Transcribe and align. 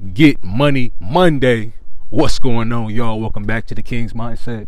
Get 0.00 0.42
Money 0.42 0.92
Monday. 0.98 1.74
What's 2.08 2.38
going 2.38 2.72
on, 2.72 2.88
y'all? 2.88 3.20
Welcome 3.20 3.44
back 3.44 3.66
to 3.66 3.74
the 3.74 3.82
King's 3.82 4.14
Mindset. 4.14 4.66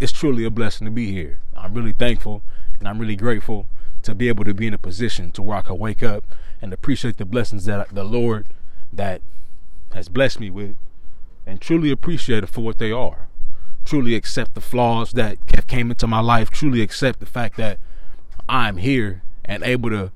It's 0.00 0.10
truly 0.10 0.44
a 0.44 0.50
blessing 0.50 0.86
to 0.86 0.90
be 0.90 1.12
here. 1.12 1.38
I'm 1.56 1.72
really 1.72 1.92
thankful 1.92 2.42
and 2.80 2.88
I'm 2.88 2.98
really 2.98 3.14
grateful 3.14 3.68
to 4.02 4.12
be 4.12 4.26
able 4.26 4.42
to 4.42 4.52
be 4.52 4.66
in 4.66 4.74
a 4.74 4.78
position 4.78 5.30
to 5.32 5.42
where 5.42 5.58
I 5.58 5.62
can 5.62 5.78
wake 5.78 6.02
up 6.02 6.24
and 6.60 6.72
appreciate 6.72 7.16
the 7.16 7.24
blessings 7.24 7.66
that 7.66 7.94
the 7.94 8.02
Lord 8.02 8.48
that 8.92 9.22
has 9.94 10.08
blessed 10.08 10.40
me 10.40 10.50
with 10.50 10.74
and 11.46 11.60
truly 11.60 11.92
appreciate 11.92 12.42
it 12.42 12.48
for 12.48 12.62
what 12.62 12.78
they 12.78 12.90
are. 12.90 13.28
Truly 13.84 14.16
accept 14.16 14.54
the 14.54 14.60
flaws 14.60 15.12
that 15.12 15.38
have 15.54 15.68
came 15.68 15.92
into 15.92 16.08
my 16.08 16.20
life. 16.20 16.50
Truly 16.50 16.82
accept 16.82 17.20
the 17.20 17.26
fact 17.26 17.56
that 17.58 17.78
I'm 18.48 18.78
here 18.78 19.22
and 19.44 19.62
able 19.62 19.90
to 19.90 20.10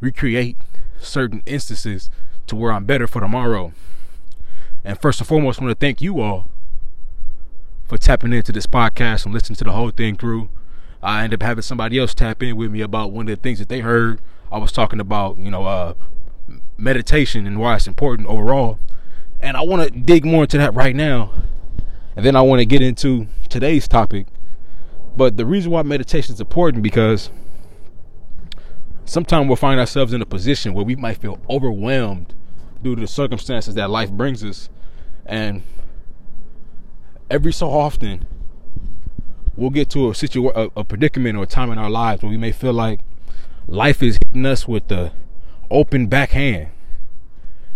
recreate 0.00 0.56
certain 0.98 1.42
instances 1.44 2.08
to 2.50 2.56
where 2.56 2.72
I'm 2.72 2.84
better 2.84 3.06
for 3.06 3.20
tomorrow. 3.20 3.72
And 4.84 5.00
first 5.00 5.20
and 5.20 5.26
foremost, 5.26 5.60
I 5.60 5.64
want 5.64 5.78
to 5.78 5.86
thank 5.86 6.00
you 6.00 6.20
all 6.20 6.46
for 7.86 7.98
tapping 7.98 8.32
into 8.32 8.52
this 8.52 8.66
podcast 8.66 9.24
and 9.24 9.34
listening 9.34 9.56
to 9.56 9.64
the 9.64 9.72
whole 9.72 9.90
thing 9.90 10.16
through. 10.16 10.48
I 11.02 11.24
ended 11.24 11.42
up 11.42 11.46
having 11.46 11.62
somebody 11.62 11.98
else 11.98 12.14
tap 12.14 12.42
in 12.42 12.56
with 12.56 12.70
me 12.70 12.82
about 12.82 13.10
one 13.10 13.28
of 13.28 13.36
the 13.36 13.42
things 13.42 13.58
that 13.58 13.68
they 13.68 13.80
heard. 13.80 14.20
I 14.52 14.58
was 14.58 14.72
talking 14.72 15.00
about, 15.00 15.38
you 15.38 15.50
know, 15.50 15.64
uh, 15.64 15.94
meditation 16.76 17.46
and 17.46 17.58
why 17.58 17.76
it's 17.76 17.86
important 17.86 18.28
overall. 18.28 18.78
And 19.40 19.56
I 19.56 19.62
want 19.62 19.82
to 19.82 19.98
dig 19.98 20.24
more 20.24 20.42
into 20.42 20.58
that 20.58 20.74
right 20.74 20.94
now. 20.94 21.32
And 22.16 22.24
then 22.24 22.36
I 22.36 22.42
want 22.42 22.60
to 22.60 22.66
get 22.66 22.82
into 22.82 23.28
today's 23.48 23.88
topic. 23.88 24.26
But 25.16 25.36
the 25.36 25.46
reason 25.46 25.70
why 25.70 25.82
meditation 25.82 26.34
is 26.34 26.40
important 26.40 26.82
because 26.82 27.30
sometimes 29.04 29.46
we'll 29.46 29.56
find 29.56 29.80
ourselves 29.80 30.12
in 30.12 30.20
a 30.20 30.26
position 30.26 30.74
where 30.74 30.84
we 30.84 30.96
might 30.96 31.16
feel 31.16 31.38
overwhelmed 31.48 32.34
due 32.82 32.94
to 32.94 33.00
the 33.00 33.06
circumstances 33.06 33.74
that 33.74 33.90
life 33.90 34.10
brings 34.10 34.42
us. 34.44 34.68
And 35.26 35.62
every 37.30 37.52
so 37.52 37.70
often, 37.70 38.26
we'll 39.56 39.70
get 39.70 39.90
to 39.90 40.10
a 40.10 40.14
situation, 40.14 40.70
a, 40.76 40.84
predicament 40.84 41.36
or 41.36 41.44
a 41.44 41.46
time 41.46 41.70
in 41.70 41.78
our 41.78 41.90
lives 41.90 42.22
where 42.22 42.30
we 42.30 42.36
may 42.36 42.52
feel 42.52 42.72
like 42.72 43.00
life 43.66 44.02
is 44.02 44.18
hitting 44.26 44.46
us 44.46 44.66
with 44.66 44.88
the 44.88 45.12
open 45.70 46.06
backhand. 46.06 46.68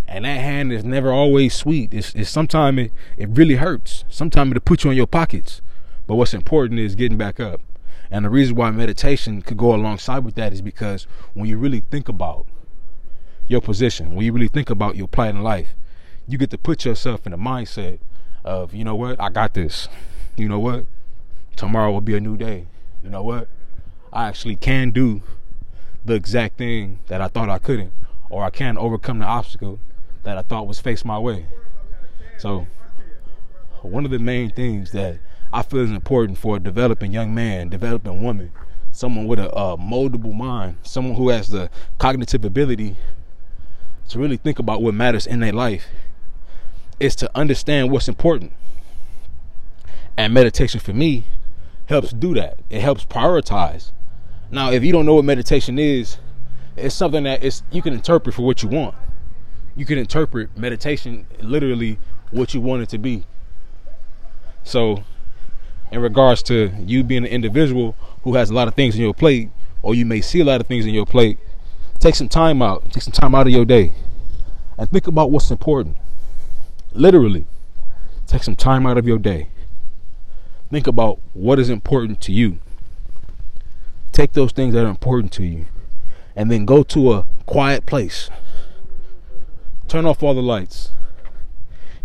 And 0.07 0.25
that 0.25 0.39
hand 0.39 0.71
is 0.71 0.83
never 0.83 1.11
always 1.11 1.53
sweet. 1.53 1.93
It's, 1.93 2.13
it's 2.13 2.29
sometimes 2.29 2.79
it, 2.79 2.91
it 3.17 3.29
really 3.31 3.55
hurts. 3.55 4.05
Sometimes 4.07 4.51
it'll 4.51 4.61
put 4.61 4.83
you 4.83 4.91
in 4.91 4.97
your 4.97 5.07
pockets. 5.07 5.61
But 6.05 6.15
what's 6.15 6.33
important 6.33 6.79
is 6.79 6.95
getting 6.95 7.17
back 7.17 7.39
up. 7.39 7.61
And 8.11 8.25
the 8.25 8.29
reason 8.29 8.55
why 8.55 8.69
meditation 8.69 9.41
could 9.41 9.57
go 9.57 9.73
alongside 9.73 10.19
with 10.19 10.35
that 10.35 10.53
is 10.53 10.61
because 10.61 11.07
when 11.33 11.49
you 11.49 11.57
really 11.57 11.81
think 11.89 12.07
about 12.07 12.45
your 13.47 13.61
position, 13.61 14.15
when 14.15 14.25
you 14.25 14.33
really 14.33 14.47
think 14.47 14.69
about 14.69 14.95
your 14.95 15.07
plight 15.07 15.35
in 15.35 15.43
life, 15.43 15.75
you 16.27 16.37
get 16.37 16.49
to 16.51 16.57
put 16.57 16.85
yourself 16.85 17.25
in 17.25 17.31
the 17.31 17.37
mindset 17.37 17.99
of, 18.43 18.73
you 18.73 18.83
know 18.83 18.95
what, 18.95 19.21
I 19.21 19.29
got 19.29 19.53
this. 19.53 19.87
You 20.35 20.49
know 20.49 20.59
what? 20.59 20.85
Tomorrow 21.55 21.91
will 21.91 22.01
be 22.01 22.15
a 22.15 22.19
new 22.19 22.37
day. 22.37 22.67
You 23.03 23.09
know 23.09 23.23
what? 23.23 23.47
I 24.11 24.27
actually 24.27 24.55
can 24.55 24.91
do 24.91 25.21
the 26.03 26.13
exact 26.13 26.57
thing 26.57 26.99
that 27.07 27.21
I 27.21 27.27
thought 27.27 27.49
I 27.49 27.59
couldn't, 27.59 27.91
or 28.29 28.43
I 28.43 28.49
can 28.49 28.77
overcome 28.77 29.19
the 29.19 29.25
obstacle 29.25 29.79
that 30.23 30.37
I 30.37 30.41
thought 30.41 30.67
was 30.67 30.79
faced 30.79 31.05
my 31.05 31.19
way. 31.19 31.47
So, 32.37 32.67
one 33.81 34.05
of 34.05 34.11
the 34.11 34.19
main 34.19 34.49
things 34.51 34.91
that 34.91 35.19
I 35.53 35.61
feel 35.61 35.81
is 35.81 35.91
important 35.91 36.37
for 36.37 36.55
a 36.55 36.59
developing 36.59 37.11
young 37.11 37.33
man, 37.33 37.69
developing 37.69 38.21
woman, 38.21 38.51
someone 38.91 39.27
with 39.27 39.39
a, 39.39 39.49
a 39.55 39.77
moldable 39.77 40.33
mind, 40.33 40.77
someone 40.83 41.15
who 41.15 41.29
has 41.29 41.49
the 41.49 41.69
cognitive 41.97 42.43
ability 42.43 42.95
to 44.09 44.19
really 44.19 44.37
think 44.37 44.59
about 44.59 44.81
what 44.81 44.93
matters 44.93 45.25
in 45.25 45.39
their 45.39 45.53
life 45.53 45.87
is 46.99 47.15
to 47.17 47.29
understand 47.35 47.91
what's 47.91 48.07
important. 48.07 48.53
And 50.17 50.33
meditation 50.33 50.79
for 50.79 50.93
me 50.93 51.25
helps 51.87 52.11
do 52.11 52.33
that. 52.35 52.59
It 52.69 52.81
helps 52.81 53.05
prioritize. 53.05 53.91
Now, 54.51 54.71
if 54.71 54.83
you 54.83 54.91
don't 54.91 55.05
know 55.05 55.15
what 55.15 55.25
meditation 55.25 55.77
is, 55.79 56.17
it's 56.77 56.95
something 56.95 57.23
that 57.23 57.43
it's 57.43 57.63
you 57.71 57.81
can 57.81 57.93
interpret 57.93 58.35
for 58.35 58.43
what 58.43 58.63
you 58.63 58.69
want. 58.69 58.95
You 59.75 59.85
can 59.85 59.97
interpret 59.97 60.57
meditation 60.57 61.25
literally 61.39 61.99
what 62.31 62.53
you 62.53 62.61
want 62.61 62.83
it 62.83 62.89
to 62.89 62.97
be. 62.97 63.25
So, 64.63 65.03
in 65.91 66.01
regards 66.01 66.41
to 66.43 66.71
you 66.79 67.03
being 67.03 67.23
an 67.23 67.29
individual 67.29 67.95
who 68.23 68.35
has 68.35 68.49
a 68.49 68.53
lot 68.53 68.67
of 68.67 68.75
things 68.75 68.95
in 68.95 69.01
your 69.01 69.13
plate, 69.13 69.49
or 69.81 69.93
you 69.93 70.05
may 70.05 70.21
see 70.21 70.39
a 70.39 70.45
lot 70.45 70.59
of 70.59 70.67
things 70.67 70.85
in 70.85 70.93
your 70.93 71.05
plate, 71.05 71.37
take 71.99 72.15
some 72.15 72.29
time 72.29 72.61
out. 72.61 72.91
Take 72.91 73.03
some 73.03 73.13
time 73.13 73.35
out 73.35 73.47
of 73.47 73.53
your 73.53 73.65
day 73.65 73.93
and 74.77 74.89
think 74.89 75.07
about 75.07 75.31
what's 75.31 75.51
important. 75.51 75.95
Literally, 76.93 77.45
take 78.27 78.43
some 78.43 78.55
time 78.55 78.85
out 78.85 78.97
of 78.97 79.07
your 79.07 79.17
day. 79.17 79.49
Think 80.69 80.87
about 80.87 81.19
what 81.33 81.59
is 81.59 81.69
important 81.69 82.21
to 82.21 82.31
you. 82.31 82.59
Take 84.11 84.33
those 84.33 84.51
things 84.51 84.73
that 84.73 84.85
are 84.85 84.89
important 84.89 85.31
to 85.33 85.43
you 85.43 85.65
and 86.35 86.51
then 86.51 86.65
go 86.65 86.83
to 86.83 87.13
a 87.13 87.25
quiet 87.45 87.85
place. 87.85 88.29
Turn 89.87 90.05
off 90.05 90.23
all 90.23 90.33
the 90.33 90.41
lights. 90.41 90.91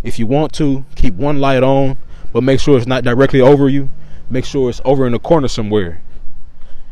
If 0.02 0.18
you 0.18 0.26
want 0.26 0.52
to, 0.54 0.84
keep 0.94 1.14
one 1.14 1.40
light 1.40 1.62
on, 1.62 1.98
but 2.32 2.42
make 2.42 2.60
sure 2.60 2.76
it's 2.76 2.86
not 2.86 3.04
directly 3.04 3.40
over 3.40 3.68
you. 3.68 3.90
Make 4.28 4.44
sure 4.44 4.70
it's 4.70 4.80
over 4.84 5.06
in 5.06 5.12
the 5.12 5.18
corner 5.18 5.48
somewhere. 5.48 6.02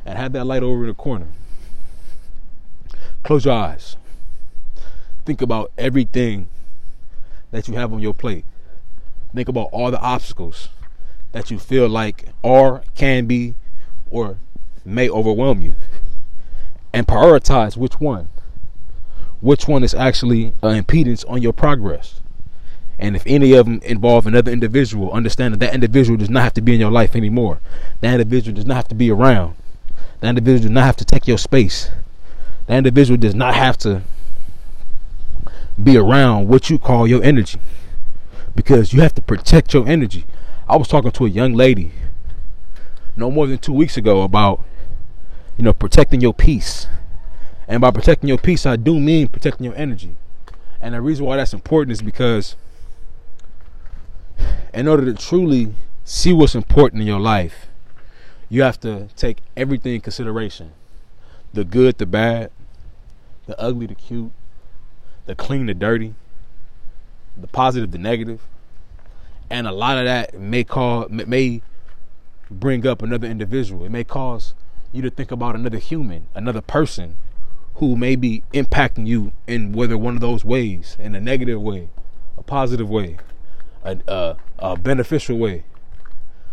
And 0.05 0.19
have 0.19 0.33
that 0.33 0.45
light 0.47 0.63
over 0.63 0.83
in 0.83 0.89
the 0.89 0.95
corner. 0.95 1.29
Close 3.29 3.45
your 3.45 3.53
eyes. 3.53 3.99
Think 5.27 5.43
about 5.43 5.71
everything 5.77 6.49
that 7.51 7.69
you 7.69 7.75
have 7.75 7.93
on 7.93 8.01
your 8.01 8.15
plate. 8.15 8.47
Think 9.35 9.51
about 9.51 9.69
all 9.71 9.91
the 9.91 10.01
obstacles 10.01 10.71
that 11.33 11.51
you 11.51 11.59
feel 11.59 11.91
like 11.91 12.31
are, 12.43 12.83
can 12.95 13.27
be, 13.27 13.55
or 14.11 14.39
may 14.83 15.11
overwhelm 15.11 15.61
you. 15.61 15.75
And 16.95 17.07
prioritize 17.07 17.77
which 17.77 18.01
one. 18.01 18.31
Which 19.43 19.69
one 19.69 19.85
is 19.85 19.93
actually 19.93 20.55
an 20.63 20.83
impedance 20.83 21.29
on 21.29 21.43
your 21.43 21.53
progress. 21.53 22.23
And 22.99 23.15
if 23.15 23.25
any 23.27 23.53
of 23.53 23.67
them 23.67 23.83
involve 23.85 24.27
another 24.27 24.51
individual, 24.51 25.13
understand 25.13 25.53
that 25.53 25.61
that 25.61 25.75
individual 25.75 26.17
does 26.17 26.31
not 26.31 26.45
have 26.45 26.55
to 26.55 26.63
be 26.63 26.73
in 26.73 26.81
your 26.81 26.91
life 26.91 27.15
anymore. 27.15 27.61
That 28.01 28.15
individual 28.15 28.55
does 28.55 28.65
not 28.65 28.77
have 28.77 28.89
to 28.89 28.95
be 28.95 29.11
around. 29.11 29.55
That 30.21 30.31
individual 30.31 30.63
does 30.63 30.71
not 30.71 30.85
have 30.85 30.97
to 30.97 31.05
take 31.05 31.29
your 31.29 31.37
space. 31.37 31.91
That 32.69 32.77
individual 32.77 33.17
does 33.17 33.35
not 33.35 33.55
have 33.55 33.79
to 33.79 34.03
be 35.83 35.97
around 35.97 36.49
what 36.49 36.69
you 36.69 36.79
call 36.79 37.07
your 37.07 37.23
energy 37.25 37.59
because 38.55 38.93
you 38.93 39.01
have 39.01 39.15
to 39.15 39.23
protect 39.23 39.73
your 39.73 39.89
energy. 39.89 40.27
I 40.69 40.77
was 40.77 40.87
talking 40.87 41.11
to 41.11 41.25
a 41.25 41.31
young 41.31 41.55
lady 41.55 41.93
no 43.17 43.31
more 43.31 43.47
than 43.47 43.57
two 43.57 43.73
weeks 43.73 43.97
ago 43.97 44.23
about 44.23 44.63
you 45.57 45.65
know 45.65 45.73
protecting 45.73 46.21
your 46.21 46.35
peace. 46.35 46.87
And 47.67 47.81
by 47.81 47.91
protecting 47.91 48.29
your 48.29 48.39
peace, 48.39 48.67
I 48.67 48.77
do 48.77 49.01
mean 49.01 49.29
protecting 49.29 49.65
your 49.65 49.75
energy. 49.75 50.15
And 50.81 50.95
the 50.95 51.01
reason 51.01 51.25
why 51.25 51.37
that's 51.39 51.55
important 51.55 51.93
is 51.93 52.03
because 52.03 52.55
in 54.75 54.87
order 54.87 55.07
to 55.07 55.15
truly 55.15 55.75
see 56.05 56.35
what's 56.35 56.55
important 56.55 57.01
in 57.01 57.07
your 57.07 57.21
life, 57.21 57.69
you 58.51 58.63
have 58.63 58.79
to 58.81 59.09
take 59.17 59.39
everything 59.57 59.95
in 59.95 60.01
consideration 60.03 60.73
the 61.53 61.65
good, 61.65 61.99
the 61.99 62.07
bad, 62.07 62.51
the 63.49 63.59
ugly, 63.59 63.87
the 63.87 63.95
cute, 63.95 64.31
the 65.27 65.35
clean, 65.35 65.67
the 65.67 65.75
dirty, 65.75 66.15
the 67.37 67.49
positive, 67.49 67.91
the 67.91 67.99
negative, 67.99 68.43
and 69.51 69.67
a 69.67 69.73
lot 69.73 69.97
of 69.97 70.05
that 70.05 70.39
may 70.39 70.63
call 70.63 71.09
may 71.09 71.63
bring 72.51 72.87
up 72.87 73.03
another 73.03 73.27
individual. 73.27 73.85
It 73.85 73.91
may 73.91 74.05
cause 74.05 74.55
you 74.93 75.03
to 75.03 75.11
think 75.11 75.31
about 75.31 75.55
another 75.55 75.79
human, 75.79 76.29
another 76.35 76.61
person 76.61 77.17
who 77.77 77.97
may 77.97 78.17
be 78.17 78.43
impacting 78.53 79.07
you 79.07 79.33
in 79.47 79.73
whether 79.73 79.97
one 79.97 80.15
of 80.15 80.21
those 80.21 80.45
ways, 80.45 80.97
in 80.99 81.15
a 81.15 81.21
negative 81.21 81.61
way, 81.61 81.89
a 82.37 82.43
positive 82.43 82.91
way, 82.91 83.17
a, 83.83 83.99
a, 84.07 84.37
a 84.59 84.77
beneficial 84.77 85.39
way, 85.39 85.65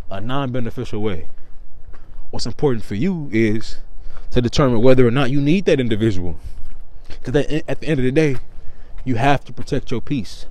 a 0.10 0.22
non-beneficial 0.22 1.02
way. 1.02 1.28
What's 2.32 2.46
important 2.46 2.86
for 2.86 2.96
you 2.96 3.30
is 3.34 3.78
to 4.32 4.42
determine 4.42 4.82
whether 4.82 5.06
or 5.06 5.12
not 5.12 5.32
you 5.32 5.42
need 5.42 5.66
that 5.66 5.80
individual. 5.80 6.38
Because 7.08 7.46
eh, 7.48 7.62
at 7.68 7.80
the 7.80 7.88
end 7.88 8.00
of 8.00 8.06
the 8.06 8.12
day, 8.12 8.38
you 9.04 9.16
have 9.16 9.44
to 9.46 9.54
protect 9.54 9.92
your 9.92 10.02
peace. 10.02 10.46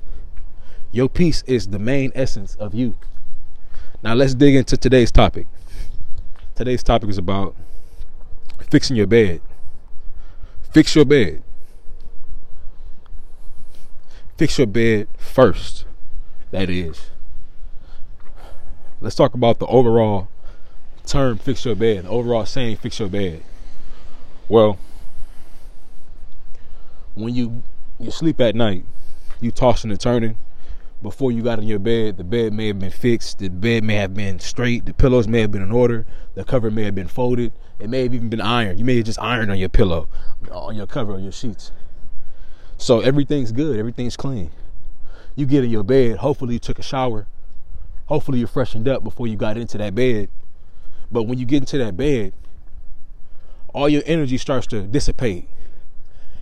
Your 0.92 1.08
peace 1.08 1.42
is 1.46 1.68
the 1.68 1.78
main 1.78 2.12
essence 2.14 2.54
of 2.56 2.74
you. 2.74 2.96
Now 4.02 4.14
let's 4.14 4.34
dig 4.34 4.54
into 4.54 4.76
today's 4.76 5.10
topic. 5.10 5.46
Today's 6.54 6.82
topic 6.82 7.10
is 7.10 7.18
about 7.18 7.56
fixing 8.70 8.96
your 8.96 9.06
bed. 9.06 9.40
Fix 10.72 10.94
your 10.94 11.04
bed. 11.04 11.42
Fix 14.36 14.58
your 14.58 14.66
bed 14.66 15.08
first. 15.16 15.84
That 16.50 16.70
is. 16.70 17.10
Let's 19.00 19.16
talk 19.16 19.34
about 19.34 19.58
the 19.58 19.66
overall 19.66 20.28
term 21.06 21.38
fix 21.38 21.64
your 21.64 21.74
bed, 21.74 22.04
the 22.04 22.08
overall 22.08 22.46
saying 22.46 22.76
fix 22.76 22.98
your 22.98 23.08
bed. 23.08 23.42
Well, 24.48 24.78
when 27.14 27.34
you 27.34 27.62
you 27.99 28.11
sleep 28.11 28.40
at 28.40 28.55
night, 28.55 28.84
you 29.40 29.50
tossing 29.50 29.90
and 29.90 30.00
turning. 30.00 30.38
Before 31.02 31.31
you 31.31 31.43
got 31.43 31.58
in 31.58 31.66
your 31.66 31.78
bed, 31.78 32.16
the 32.16 32.25
bed 32.25 32.52
may 32.55 32.69
have 32.69 32.78
been 32.78 32.90
fixed, 32.90 33.38
the 33.38 33.49
bed 33.49 33.84
may 33.84 33.96
have 33.96 34.14
been 34.14 34.38
straight, 34.38 34.87
the 34.87 34.94
pillows 34.94 35.28
may 35.28 35.40
have 35.40 35.50
been 35.50 35.62
in 35.62 35.70
order, 35.70 36.06
the 36.34 36.44
cover 36.44 36.70
may 36.70 36.84
have 36.84 36.94
been 36.94 37.08
folded, 37.08 37.52
it 37.78 37.90
may 37.90 38.05
have 38.05 38.14
even 38.14 38.31
been 38.31 38.40
ironed. 38.40 38.78
You 38.78 38.87
may 38.87 38.96
have 38.96 39.05
just 39.05 39.20
ironed 39.20 39.50
on 39.50 39.58
your 39.58 39.69
pillow, 39.69 40.08
on 40.50 40.75
your 40.75 40.87
cover, 40.87 41.12
on 41.12 41.22
your 41.22 41.32
sheets. 41.32 41.72
So 42.78 43.00
everything's 43.00 43.52
good, 43.52 43.78
everything's 43.78 44.17
clean. 44.17 44.50
You 45.37 45.44
get 45.44 45.62
in 45.62 45.70
your 45.70 45.82
bed, 45.82 46.19
hopefully 46.19 46.55
you 46.55 46.58
took 46.58 46.78
a 46.78 46.82
shower, 46.82 47.26
hopefully 48.06 48.38
you're 48.38 48.49
freshened 48.49 48.88
up 48.88 49.05
before 49.05 49.26
you 49.26 49.37
got 49.37 49.58
into 49.58 49.76
that 49.78 49.94
bed. 49.94 50.31
But 51.12 51.25
when 51.25 51.38
you 51.38 51.44
get 51.44 51.58
into 51.58 51.78
that 51.78 51.96
bed, 51.96 52.32
all 53.75 53.88
your 53.88 54.02
energy 54.06 54.38
starts 54.38 54.67
to 54.69 54.82
dissipate. 54.82 55.49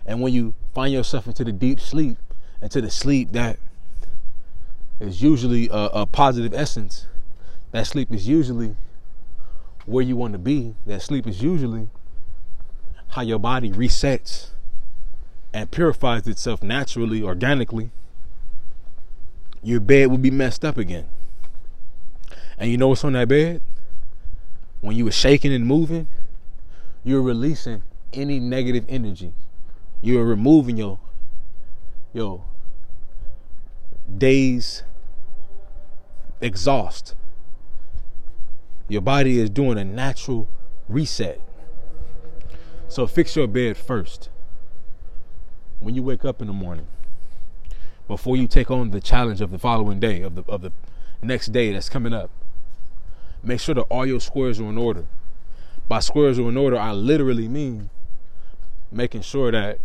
And 0.07 0.21
when 0.21 0.33
you 0.33 0.55
find 0.75 0.93
yourself 0.93 1.27
into 1.27 1.45
the 1.45 1.53
deep 1.53 1.81
sleep, 1.81 2.19
into 2.61 2.81
the 2.81 2.91
sleep 2.91 3.33
that 3.33 3.59
is 5.01 5.23
usually 5.23 5.69
a, 5.69 5.91
a 5.93 6.07
positive 6.07 6.55
essence, 6.55 7.07
that 7.73 7.87
sleep 7.87 8.11
is 8.13 8.29
usually 8.29 8.77
where 9.87 10.05
you 10.05 10.17
want 10.17 10.33
to 10.33 10.39
be. 10.39 10.75
That 10.87 11.03
sleep 11.03 11.27
is 11.27 11.43
usually 11.43 11.89
how 13.09 13.23
your 13.23 13.39
body 13.39 13.71
resets 13.71 14.51
and 15.53 15.71
purifies 15.71 16.27
itself 16.27 16.63
naturally, 16.63 17.23
organically. 17.23 17.91
Your 19.63 19.81
bed 19.81 20.11
will 20.11 20.19
be 20.19 20.31
messed 20.31 20.65
up 20.65 20.79
again. 20.79 21.07
And 22.59 22.71
you 22.71 22.79
know 22.79 22.89
what's 22.89 23.05
on 23.05 23.13
that 23.13 23.29
bed? 23.29 23.61
When 24.81 24.97
you 24.97 25.05
were 25.05 25.13
shaking 25.13 25.53
and 25.53 25.67
moving, 25.67 26.09
you're 27.05 27.23
releasing 27.23 27.83
any 28.13 28.41
negative 28.41 28.85
energy. 28.89 29.33
You're 30.03 30.25
removing 30.25 30.77
your 30.77 30.99
your 32.13 32.45
days 34.19 34.83
exhaust. 36.41 37.15
Your 38.89 39.01
body 39.01 39.39
is 39.39 39.49
doing 39.49 39.79
a 39.79 39.85
natural 39.85 40.49
reset. 40.89 41.41
So 42.89 43.07
fix 43.07 43.37
your 43.37 43.47
bed 43.47 43.77
first. 43.77 44.29
When 45.79 45.95
you 45.95 46.03
wake 46.03 46.25
up 46.25 46.41
in 46.41 46.49
the 46.49 46.53
morning, 46.53 46.89
before 48.09 48.37
you 48.37 48.47
take 48.47 48.71
on 48.71 48.91
the 48.91 49.01
challenge 49.01 49.41
of 49.41 49.51
the 49.51 49.59
following 49.59 50.01
day, 50.01 50.21
of 50.23 50.35
the 50.35 50.43
of 50.49 50.63
the 50.63 50.73
next 51.23 51.53
day 51.53 51.73
that's 51.73 51.89
coming 51.89 52.13
up, 52.13 52.31
make 53.43 53.61
sure 53.61 53.77
that 53.77 53.83
all 53.83 54.05
your 54.05 54.21
squares 54.21 54.61
are 54.61 54.69
in 54.69 54.77
order. 54.77 55.07
By 55.89 56.01
squares 56.01 56.41
are 56.41 56.49
in 56.49 56.57
order, 56.57 56.77
I 56.77 56.93
literally 56.93 57.49
mean 57.49 57.91
making 58.91 59.23
sure 59.23 59.51
that 59.53 59.79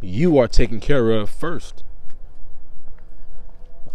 you 0.00 0.38
are 0.38 0.48
taken 0.48 0.80
care 0.80 1.10
of 1.10 1.30
first. 1.30 1.82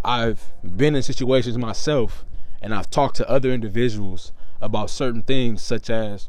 I've 0.03 0.53
been 0.63 0.95
in 0.95 1.03
situations 1.03 1.57
myself 1.57 2.25
and 2.61 2.73
I've 2.73 2.89
talked 2.89 3.15
to 3.17 3.29
other 3.29 3.51
individuals 3.51 4.31
about 4.59 4.89
certain 4.89 5.21
things 5.21 5.61
such 5.61 5.89
as 5.89 6.27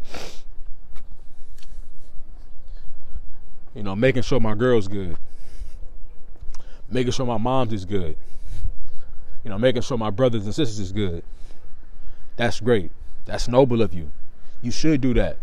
you 3.75 3.83
know 3.83 3.97
making 3.97 4.23
sure 4.23 4.41
my 4.41 4.55
girl's 4.55 4.89
good 4.89 5.17
making 6.89 7.13
sure 7.13 7.25
my 7.25 7.39
mom's 7.39 7.73
is 7.73 7.85
good 7.87 8.17
you 9.45 9.51
know 9.51 9.59
making 9.59 9.83
sure 9.83 9.99
my 9.99 10.11
brothers 10.11 10.45
and 10.45 10.55
sisters 10.55 10.79
is 10.79 10.93
good. 10.93 11.25
That's 12.37 12.61
great. 12.61 12.91
That's 13.25 13.49
noble 13.49 13.83
of 13.83 13.93
you. 13.93 14.11
You 14.63 14.71
should 14.71 15.01
do 15.01 15.13
that. 15.15 15.39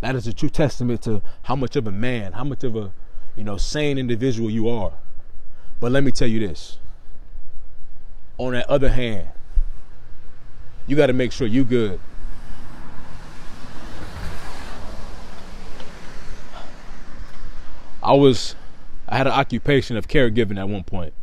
That 0.00 0.16
is 0.16 0.26
a 0.26 0.32
true 0.32 0.48
testament 0.48 1.02
to 1.02 1.22
how 1.42 1.54
much 1.54 1.76
of 1.76 1.86
a 1.86 1.92
man 1.92 2.32
how 2.32 2.44
much 2.44 2.64
of 2.64 2.74
a 2.76 2.92
you 3.36 3.44
know 3.44 3.56
sane 3.56 3.98
individual 3.98 4.50
you 4.50 4.68
are 4.68 4.92
but 5.80 5.90
let 5.90 6.04
me 6.04 6.10
tell 6.10 6.28
you 6.28 6.46
this 6.46 6.78
on 8.38 8.52
that 8.52 8.68
other 8.68 8.88
hand, 8.88 9.28
you 10.86 10.96
got 10.96 11.06
to 11.06 11.12
make 11.12 11.32
sure 11.32 11.46
you 11.46 11.64
good. 11.64 12.00
I 18.02 18.14
was 18.14 18.56
I 19.08 19.16
had 19.16 19.28
an 19.28 19.32
occupation 19.32 19.96
of 19.96 20.08
caregiving 20.08 20.58
at 20.58 20.68
one 20.68 20.82
point. 20.82 21.14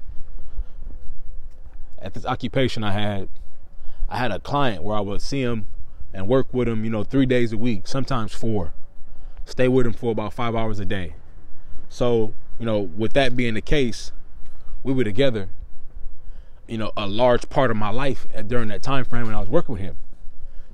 At 2.02 2.14
this 2.14 2.26
occupation 2.26 2.84
I 2.84 2.94
had 2.94 3.28
I 4.08 4.18
had 4.18 4.32
a 4.32 4.40
client 4.40 4.84
where 4.84 4.96
I 4.96 5.02
would 5.02 5.22
see 5.22 5.42
him 5.42 5.68
and 6.14 6.28
work 6.28 6.54
with 6.54 6.68
him, 6.68 6.84
you 6.84 6.90
know, 6.90 7.04
3 7.04 7.26
days 7.26 7.52
a 7.52 7.58
week, 7.58 7.86
sometimes 7.86 8.34
4. 8.34 8.74
Stay 9.46 9.68
with 9.68 9.86
him 9.86 9.94
for 9.94 10.12
about 10.12 10.34
5 10.34 10.56
hours 10.56 10.80
a 10.80 10.86
day. 10.86 11.16
So, 11.89 12.33
you 12.59 12.65
know, 12.65 12.80
with 12.80 13.13
that 13.13 13.36
being 13.36 13.56
the 13.56 13.62
case, 13.62 14.12
we 14.83 14.94
were 14.94 15.03
together 15.03 15.50
you 16.69 16.77
know, 16.77 16.91
a 16.95 17.07
large 17.07 17.50
part 17.50 17.71
of 17.71 17.77
my 17.77 17.89
life 17.89 18.27
during 18.45 18.69
that 18.69 18.83
time 18.83 19.03
frame 19.03 19.25
when 19.25 19.33
I 19.33 19.39
was 19.39 19.50
working 19.50 19.74
with 19.74 19.81
him. 19.81 19.97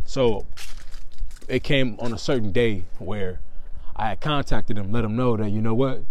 So 0.03 0.45
it 1.47 1.63
came 1.63 1.95
on 1.99 2.13
a 2.13 2.17
certain 2.17 2.51
day 2.51 2.83
where 2.99 3.39
I 3.95 4.09
had 4.09 4.19
contacted 4.19 4.77
him, 4.77 4.91
let 4.91 5.05
him 5.05 5.15
know 5.15 5.37
that, 5.37 5.49
you 5.49 5.61
know 5.61 5.73
what, 5.73 6.03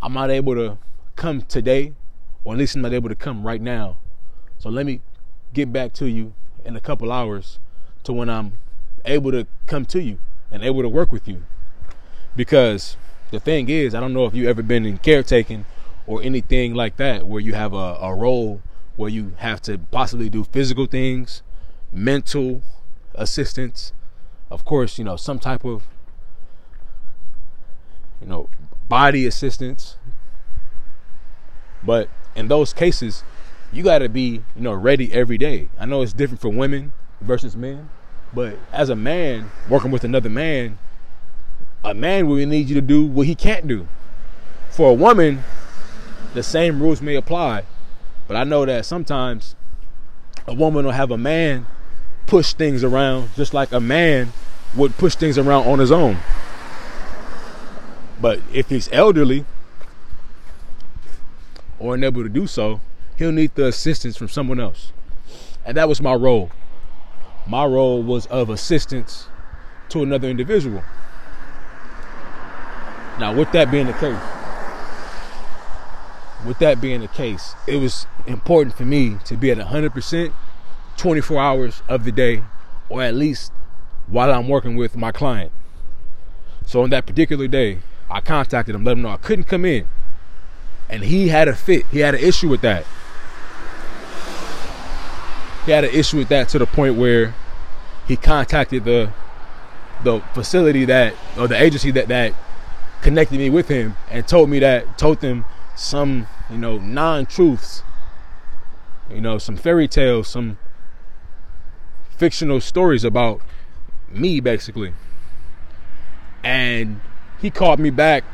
I'm 0.00 0.14
not 0.14 0.30
able 0.30 0.54
to 0.54 0.78
come 1.16 1.42
today, 1.42 1.92
or 2.44 2.54
at 2.54 2.58
least 2.58 2.76
I'm 2.76 2.82
not 2.82 2.94
able 2.94 3.10
to 3.10 3.14
come 3.14 3.46
right 3.46 3.60
now. 3.60 3.98
So 4.58 4.70
let 4.70 4.86
me 4.86 5.02
get 5.52 5.70
back 5.70 5.92
to 5.94 6.06
you 6.06 6.32
in 6.64 6.74
a 6.74 6.80
couple 6.80 7.12
hours 7.12 7.58
to 8.04 8.12
when 8.14 8.30
I'm 8.30 8.54
able 9.04 9.32
to 9.32 9.46
come 9.66 9.84
to 9.86 10.00
you 10.00 10.18
and 10.50 10.64
able 10.64 10.80
to 10.80 10.88
work 10.88 11.12
with 11.12 11.28
you. 11.28 11.44
Because 12.34 12.96
the 13.30 13.40
thing 13.40 13.68
is, 13.68 13.94
I 13.94 14.00
don't 14.00 14.12
know 14.12 14.26
if 14.26 14.34
you've 14.34 14.48
ever 14.48 14.62
been 14.62 14.86
in 14.86 14.98
caretaking 14.98 15.66
or 16.06 16.22
anything 16.22 16.74
like 16.74 16.96
that 16.96 17.26
where 17.26 17.40
you 17.40 17.54
have 17.54 17.72
a, 17.72 17.98
a 18.00 18.14
role 18.14 18.62
where 18.96 19.10
you 19.10 19.34
have 19.38 19.62
to 19.62 19.78
possibly 19.90 20.28
do 20.28 20.44
physical 20.44 20.86
things, 20.86 21.42
mental 21.92 22.62
assistance, 23.14 23.92
of 24.50 24.64
course, 24.64 24.98
you 24.98 25.04
know, 25.04 25.16
some 25.16 25.38
type 25.38 25.64
of 25.64 25.82
you 28.20 28.26
know, 28.26 28.48
body 28.88 29.26
assistance. 29.26 29.96
But 31.82 32.08
in 32.34 32.48
those 32.48 32.72
cases, 32.72 33.22
you 33.72 33.82
got 33.82 33.98
to 33.98 34.08
be, 34.08 34.42
you 34.56 34.62
know, 34.62 34.72
ready 34.72 35.12
every 35.12 35.38
day. 35.38 35.68
I 35.78 35.86
know 35.86 36.02
it's 36.02 36.12
different 36.12 36.40
for 36.40 36.48
women 36.48 36.92
versus 37.20 37.56
men, 37.56 37.90
but 38.32 38.56
as 38.72 38.88
a 38.88 38.96
man 38.96 39.50
working 39.68 39.90
with 39.90 40.04
another 40.04 40.30
man, 40.30 40.78
a 41.84 41.94
man 41.94 42.26
will 42.26 42.44
need 42.46 42.68
you 42.68 42.74
to 42.74 42.80
do 42.80 43.04
what 43.04 43.26
he 43.26 43.34
can't 43.34 43.66
do. 43.66 43.88
For 44.70 44.90
a 44.90 44.94
woman, 44.94 45.42
the 46.34 46.42
same 46.42 46.80
rules 46.80 47.00
may 47.00 47.14
apply 47.14 47.64
but 48.28 48.36
I 48.36 48.44
know 48.44 48.66
that 48.66 48.84
sometimes 48.84 49.56
a 50.46 50.52
woman 50.52 50.84
will 50.84 50.92
have 50.92 51.10
a 51.10 51.18
man 51.18 51.66
push 52.26 52.52
things 52.52 52.84
around 52.84 53.30
just 53.34 53.54
like 53.54 53.72
a 53.72 53.80
man 53.80 54.34
would 54.76 54.96
push 54.98 55.14
things 55.14 55.38
around 55.38 55.66
on 55.66 55.78
his 55.78 55.90
own. 55.90 56.18
But 58.20 58.40
if 58.52 58.68
he's 58.68 58.88
elderly 58.92 59.46
or 61.78 61.94
unable 61.94 62.22
to 62.22 62.28
do 62.28 62.46
so, 62.46 62.82
he'll 63.16 63.32
need 63.32 63.54
the 63.54 63.66
assistance 63.66 64.16
from 64.16 64.28
someone 64.28 64.60
else. 64.60 64.92
And 65.64 65.76
that 65.78 65.88
was 65.88 66.02
my 66.02 66.14
role. 66.14 66.50
My 67.46 67.64
role 67.64 68.02
was 68.02 68.26
of 68.26 68.50
assistance 68.50 69.28
to 69.88 70.02
another 70.02 70.28
individual. 70.28 70.84
Now, 73.18 73.34
with 73.34 73.50
that 73.52 73.70
being 73.70 73.86
the 73.86 73.92
case, 73.94 74.18
with 76.46 76.58
that 76.60 76.80
being 76.80 77.00
the 77.00 77.08
case, 77.08 77.54
it 77.66 77.76
was 77.76 78.06
important 78.26 78.76
for 78.76 78.84
me 78.84 79.16
to 79.24 79.36
be 79.36 79.50
at 79.50 79.58
100% 79.58 80.32
24 80.96 81.40
hours 81.40 81.82
of 81.88 82.04
the 82.04 82.12
day, 82.12 82.42
or 82.88 83.02
at 83.02 83.14
least 83.14 83.52
while 84.08 84.30
I'm 84.30 84.48
working 84.48 84.76
with 84.76 84.96
my 84.96 85.12
client. 85.12 85.52
So 86.66 86.82
on 86.82 86.90
that 86.90 87.06
particular 87.06 87.46
day, 87.48 87.78
I 88.10 88.20
contacted 88.20 88.74
him, 88.74 88.84
let 88.84 88.92
him 88.92 89.02
know 89.02 89.10
I 89.10 89.16
couldn't 89.16 89.44
come 89.44 89.64
in. 89.64 89.86
And 90.88 91.04
he 91.04 91.28
had 91.28 91.48
a 91.48 91.54
fit. 91.54 91.86
He 91.90 92.00
had 92.00 92.14
an 92.14 92.20
issue 92.20 92.48
with 92.48 92.62
that. 92.62 92.84
He 95.66 95.72
had 95.72 95.84
an 95.84 95.90
issue 95.90 96.18
with 96.18 96.28
that 96.28 96.48
to 96.50 96.58
the 96.58 96.66
point 96.66 96.96
where 96.96 97.34
he 98.06 98.16
contacted 98.16 98.84
the 98.84 99.12
the 100.02 100.20
facility 100.32 100.84
that 100.84 101.14
or 101.36 101.48
the 101.48 101.60
agency 101.60 101.90
that 101.90 102.08
that 102.08 102.32
connected 103.02 103.38
me 103.38 103.50
with 103.50 103.68
him 103.68 103.96
and 104.10 104.26
told 104.26 104.50
me 104.50 104.58
that 104.58 104.98
told 104.98 105.20
them 105.20 105.44
some, 105.76 106.26
you 106.50 106.58
know, 106.58 106.78
non-truths, 106.78 107.82
you 109.10 109.20
know, 109.20 109.38
some 109.38 109.56
fairy 109.56 109.88
tales, 109.88 110.28
some 110.28 110.58
fictional 112.10 112.60
stories 112.60 113.04
about 113.04 113.40
me 114.10 114.40
basically. 114.40 114.92
And 116.42 117.00
he 117.40 117.50
called 117.50 117.78
me 117.78 117.90
back 117.90 118.24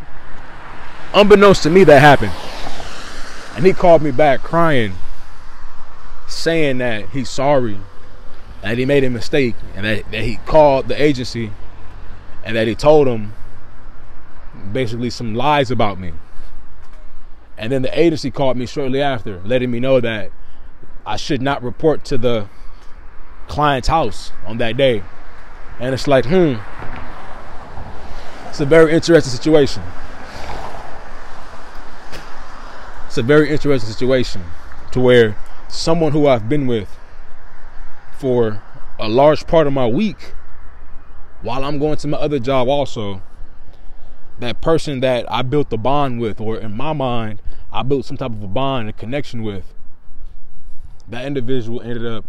unbeknownst 1.12 1.62
to 1.64 1.70
me 1.70 1.84
that 1.84 2.00
happened. 2.00 2.32
And 3.56 3.64
he 3.64 3.72
called 3.72 4.02
me 4.02 4.10
back 4.10 4.40
crying 4.42 4.94
saying 6.26 6.78
that 6.78 7.10
he's 7.10 7.28
sorry 7.28 7.78
that 8.64 8.78
he 8.78 8.86
made 8.86 9.04
a 9.04 9.10
mistake 9.10 9.54
and 9.76 9.84
that, 9.84 10.10
that 10.10 10.22
he 10.22 10.36
called 10.46 10.88
the 10.88 11.00
agency 11.00 11.50
and 12.42 12.56
that 12.56 12.66
he 12.66 12.74
told 12.74 13.06
them 13.06 13.34
basically 14.72 15.10
some 15.10 15.34
lies 15.34 15.70
about 15.70 15.98
me. 15.98 16.12
And 17.56 17.72
then 17.72 17.82
the 17.82 17.98
agency 17.98 18.30
called 18.30 18.56
me 18.56 18.66
shortly 18.66 19.00
after, 19.00 19.40
letting 19.44 19.70
me 19.70 19.80
know 19.80 20.00
that 20.00 20.32
I 21.06 21.16
should 21.16 21.40
not 21.40 21.62
report 21.62 22.04
to 22.06 22.18
the 22.18 22.48
client's 23.46 23.88
house 23.88 24.32
on 24.46 24.58
that 24.58 24.76
day. 24.76 25.02
And 25.78 25.94
it's 25.94 26.08
like, 26.08 26.24
hmm, 26.26 26.56
it's 28.48 28.60
a 28.60 28.66
very 28.66 28.92
interesting 28.92 29.30
situation. 29.30 29.82
It's 33.06 33.18
a 33.18 33.22
very 33.22 33.50
interesting 33.50 33.90
situation 33.90 34.42
to 34.92 35.00
where 35.00 35.36
someone 35.68 36.12
who 36.12 36.26
I've 36.26 36.48
been 36.48 36.66
with 36.66 36.96
for 38.18 38.62
a 38.98 39.08
large 39.08 39.46
part 39.46 39.66
of 39.66 39.72
my 39.72 39.86
week 39.86 40.34
while 41.42 41.64
I'm 41.64 41.78
going 41.78 41.96
to 41.98 42.08
my 42.08 42.18
other 42.18 42.38
job 42.38 42.68
also 42.68 43.22
that 44.38 44.60
person 44.60 45.00
that 45.00 45.30
I 45.30 45.42
built 45.42 45.70
the 45.70 45.78
bond 45.78 46.20
with 46.20 46.40
or 46.40 46.56
in 46.56 46.76
my 46.76 46.92
mind 46.92 47.40
I 47.72 47.82
built 47.82 48.04
some 48.04 48.16
type 48.16 48.32
of 48.32 48.42
a 48.42 48.48
bond 48.48 48.88
and 48.88 48.96
connection 48.96 49.42
with 49.42 49.74
that 51.08 51.24
individual 51.24 51.80
ended 51.80 52.06
up 52.06 52.24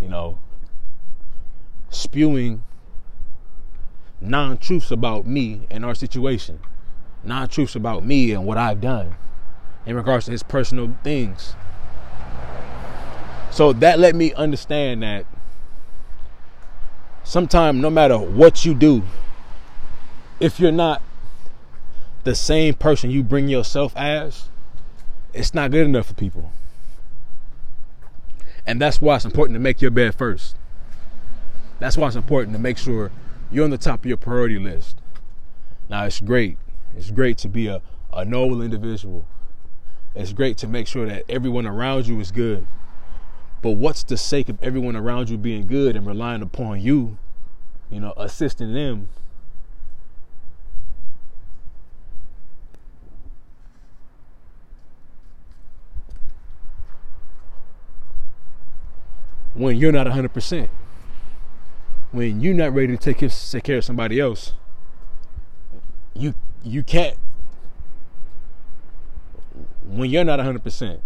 you 0.00 0.08
know 0.08 0.38
spewing 1.90 2.64
non-truths 4.20 4.90
about 4.90 5.26
me 5.26 5.66
and 5.70 5.84
our 5.84 5.94
situation 5.94 6.60
non-truths 7.24 7.74
about 7.76 8.04
me 8.04 8.32
and 8.32 8.44
what 8.44 8.58
I've 8.58 8.80
done 8.80 9.16
in 9.86 9.96
regards 9.96 10.26
to 10.26 10.32
his 10.32 10.42
personal 10.42 10.96
things. 11.02 11.54
So 13.50 13.72
that 13.74 13.98
let 13.98 14.14
me 14.14 14.32
understand 14.34 15.02
that 15.02 15.26
sometimes, 17.24 17.80
no 17.80 17.90
matter 17.90 18.18
what 18.18 18.64
you 18.64 18.74
do, 18.74 19.02
if 20.40 20.60
you're 20.60 20.72
not 20.72 21.02
the 22.24 22.34
same 22.34 22.74
person 22.74 23.10
you 23.10 23.22
bring 23.22 23.48
yourself 23.48 23.96
as, 23.96 24.48
it's 25.32 25.54
not 25.54 25.70
good 25.70 25.86
enough 25.86 26.06
for 26.06 26.14
people. 26.14 26.52
And 28.66 28.80
that's 28.80 29.00
why 29.00 29.16
it's 29.16 29.24
important 29.24 29.54
to 29.54 29.60
make 29.60 29.80
your 29.80 29.90
bed 29.90 30.14
first. 30.14 30.56
That's 31.78 31.96
why 31.96 32.08
it's 32.08 32.16
important 32.16 32.54
to 32.54 32.58
make 32.60 32.76
sure 32.76 33.10
you're 33.50 33.64
on 33.64 33.70
the 33.70 33.78
top 33.78 34.00
of 34.00 34.06
your 34.06 34.16
priority 34.16 34.58
list. 34.58 34.98
Now, 35.88 36.04
it's 36.04 36.20
great. 36.20 36.58
It's 36.96 37.10
great 37.10 37.38
to 37.38 37.48
be 37.48 37.68
a, 37.68 37.80
a 38.12 38.24
noble 38.24 38.60
individual. 38.60 39.24
It's 40.14 40.32
great 40.32 40.58
to 40.58 40.66
make 40.66 40.86
sure 40.86 41.06
that 41.06 41.24
everyone 41.28 41.66
around 41.66 42.06
you 42.06 42.20
is 42.20 42.30
good. 42.30 42.66
But 43.62 43.72
what's 43.72 44.02
the 44.02 44.16
sake 44.16 44.48
of 44.48 44.62
everyone 44.62 44.96
around 44.96 45.30
you 45.30 45.38
being 45.38 45.66
good 45.66 45.96
and 45.96 46.06
relying 46.06 46.42
upon 46.42 46.80
you, 46.80 47.16
you 47.90 48.00
know, 48.00 48.12
assisting 48.16 48.72
them? 48.74 49.08
When 59.58 59.76
you're 59.76 59.90
not 59.90 60.06
100%, 60.06 60.68
when 62.12 62.40
you're 62.40 62.54
not 62.54 62.72
ready 62.72 62.96
to 62.96 62.96
take 62.96 63.18
care, 63.18 63.28
take 63.28 63.64
care 63.64 63.78
of 63.78 63.84
somebody 63.84 64.20
else, 64.20 64.52
you 66.14 66.34
you 66.62 66.84
can't. 66.84 67.16
When 69.84 70.10
you're 70.10 70.22
not 70.22 70.38
100%, 70.38 71.00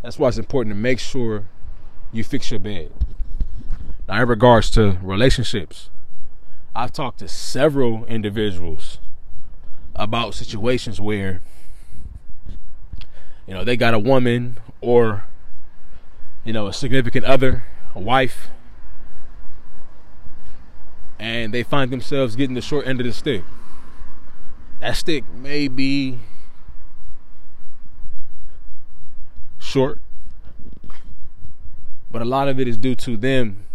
that's 0.00 0.16
why 0.16 0.28
it's 0.28 0.38
important 0.38 0.74
to 0.76 0.80
make 0.80 1.00
sure 1.00 1.48
you 2.12 2.22
fix 2.22 2.52
your 2.52 2.60
bed. 2.60 2.92
Now, 4.06 4.22
in 4.22 4.28
regards 4.28 4.70
to 4.72 4.98
relationships, 5.02 5.90
I've 6.76 6.92
talked 6.92 7.18
to 7.18 7.26
several 7.26 8.04
individuals 8.04 8.98
about 9.96 10.34
situations 10.34 11.00
where, 11.00 11.40
you 13.46 13.54
know, 13.54 13.64
they 13.64 13.76
got 13.76 13.94
a 13.94 13.98
woman 13.98 14.58
or, 14.80 15.24
you 16.44 16.52
know, 16.52 16.66
a 16.66 16.72
significant 16.72 17.24
other, 17.24 17.64
a 17.94 18.00
wife, 18.00 18.48
and 21.18 21.54
they 21.54 21.62
find 21.62 21.90
themselves 21.90 22.36
getting 22.36 22.54
the 22.54 22.60
short 22.60 22.86
end 22.86 23.00
of 23.00 23.06
the 23.06 23.12
stick. 23.12 23.44
That 24.80 24.96
stick 24.96 25.24
may 25.32 25.68
be 25.68 26.18
short. 29.58 30.00
But 32.10 32.22
a 32.22 32.26
lot 32.26 32.48
of 32.48 32.60
it 32.60 32.68
is 32.68 32.76
due 32.76 32.94
to 32.96 33.16
them 33.16 33.66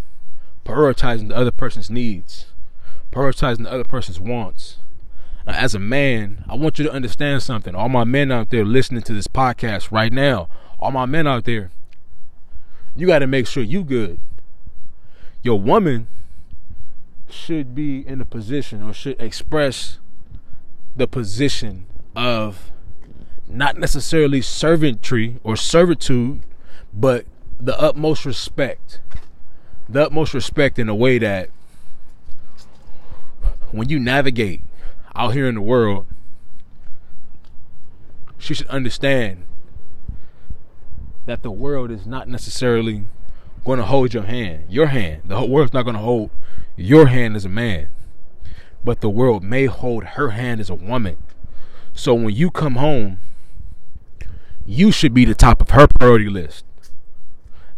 prioritizing 0.63 1.29
the 1.29 1.35
other 1.35 1.51
person's 1.51 1.89
needs, 1.89 2.53
prioritizing 3.11 3.63
the 3.63 3.71
other 3.71 3.83
person's 3.83 4.19
wants. 4.19 4.77
As 5.47 5.73
a 5.73 5.79
man, 5.79 6.45
I 6.47 6.55
want 6.55 6.77
you 6.77 6.85
to 6.85 6.91
understand 6.91 7.41
something. 7.41 7.73
All 7.73 7.89
my 7.89 8.03
men 8.03 8.31
out 8.31 8.51
there 8.51 8.63
listening 8.63 9.01
to 9.01 9.13
this 9.13 9.27
podcast 9.27 9.91
right 9.91 10.13
now, 10.13 10.47
all 10.79 10.91
my 10.91 11.05
men 11.05 11.25
out 11.25 11.45
there, 11.45 11.71
you 13.00 13.08
got 13.08 13.20
to 13.20 13.27
make 13.27 13.48
sure 13.48 13.63
you 13.63 13.84
good. 13.84 14.20
Your 15.41 15.60
woman 15.60 16.08
should 17.29 17.74
be 17.74 18.06
in 18.06 18.20
a 18.20 18.25
position 18.25 18.84
or 18.84 18.94
should 18.94 19.20
express 19.22 20.00
the 20.96 21.08
position 21.08 21.86
of 22.15 22.72
not 23.48 23.77
necessarily 23.77 24.41
servantry 24.41 25.39
or 25.44 25.56
servitude, 25.56 26.41
but 26.94 27.25
the 27.60 27.79
utmost 27.79 28.25
respect. 28.25 29.00
The 29.88 30.06
utmost 30.06 30.34
respect 30.34 30.77
in 30.77 30.89
a 30.89 30.96
way 30.96 31.18
that 31.20 31.50
when 33.72 33.89
you 33.89 34.00
navigate 34.00 34.62
out 35.15 35.34
here 35.34 35.48
in 35.48 35.56
the 35.56 35.62
world, 35.62 36.06
she 38.38 38.53
should 38.53 38.68
understand 38.68 39.44
that 41.29 41.43
the 41.43 41.51
world 41.51 41.91
is 41.91 42.05
not 42.05 42.27
necessarily 42.27 43.05
going 43.63 43.79
to 43.79 43.86
hold 43.86 44.13
your 44.13 44.24
hand, 44.24 44.65
your 44.69 44.88
hand. 44.88 45.21
The 45.25 45.38
whole 45.38 45.50
world's 45.50 45.74
not 45.74 45.83
going 45.83 45.95
to 45.95 46.01
hold 46.01 46.31
your 46.75 47.07
hand 47.07 47.36
as 47.36 47.45
a 47.45 47.50
man, 47.50 47.89
but 48.83 49.01
the 49.01 49.09
world 49.09 49.43
may 49.43 49.65
hold 49.65 50.03
her 50.03 50.29
hand 50.29 50.59
as 50.59 50.69
a 50.69 50.75
woman. 50.75 51.17
So 51.93 52.13
when 52.13 52.36
you 52.36 52.51
come 52.51 52.75
home 52.75 53.19
you 54.69 54.91
should 54.91 55.15
be 55.15 55.25
the 55.25 55.33
top 55.33 55.62
of 55.62 55.71
her 55.71 55.88
priority 55.88 56.29
list. 56.29 56.63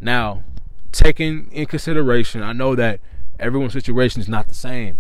Now, 0.01 0.43
taking 0.91 1.50
in 1.53 1.65
consideration, 1.67 2.43
I 2.43 2.51
know 2.51 2.75
that 2.75 3.00
everyone's 3.39 3.72
situation 3.72 4.20
is 4.20 4.27
not 4.27 4.50
the 4.50 4.53
same. 4.53 4.98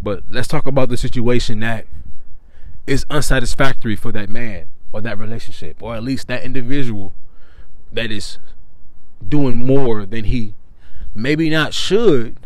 But 0.00 0.22
let's 0.30 0.48
talk 0.48 0.66
about 0.66 0.88
the 0.88 0.96
situation 0.96 1.60
that 1.60 1.86
is 2.86 3.04
unsatisfactory 3.10 3.94
for 3.94 4.10
that 4.12 4.30
man 4.30 4.70
or 4.90 5.02
that 5.02 5.18
relationship, 5.18 5.82
or 5.82 5.94
at 5.94 6.02
least 6.02 6.28
that 6.28 6.44
individual 6.44 7.12
that 7.92 8.10
is 8.10 8.38
doing 9.26 9.58
more 9.58 10.06
than 10.06 10.24
he 10.24 10.54
maybe 11.14 11.50
not 11.50 11.74
should, 11.74 12.38